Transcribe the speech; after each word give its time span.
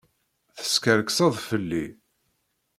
Teskerkseḍ 0.55 1.33
fell-i. 1.47 1.85